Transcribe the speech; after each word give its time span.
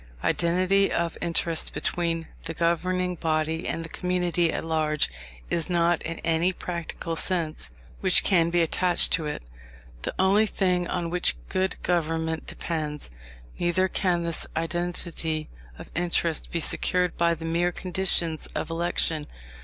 Identity 0.23 0.91
of 0.91 1.15
interest 1.21 1.75
between 1.75 2.27
the 2.45 2.55
governing 2.55 3.13
body 3.13 3.67
and 3.67 3.85
the 3.85 3.89
community 3.89 4.51
at 4.51 4.65
large 4.65 5.11
is 5.51 5.69
not, 5.69 6.01
in 6.01 6.17
any 6.21 6.51
practical 6.53 7.15
sense 7.15 7.69
which 7.99 8.23
can 8.23 8.49
be 8.49 8.63
attached 8.63 9.11
to 9.11 9.27
it, 9.27 9.43
the 10.01 10.15
only 10.17 10.47
thing 10.47 10.87
on 10.87 11.11
which 11.11 11.35
good 11.49 11.75
government 11.83 12.47
depends; 12.47 13.11
neither 13.59 13.87
can 13.87 14.23
this 14.23 14.47
identity 14.57 15.49
of 15.77 15.91
interest 15.93 16.49
be 16.49 16.59
secured 16.59 17.15
by 17.15 17.35
the 17.35 17.45
mere 17.45 17.71
conditions 17.71 18.47
of 18.55 18.71
election. 18.71 19.27